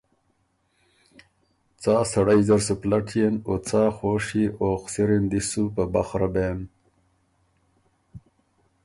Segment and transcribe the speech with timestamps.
[1.81, 6.27] څا سړئ زر سُو پلټيېن او څا خوشيې او خسِري ن دی سو په بخره
[6.33, 6.59] بېن۔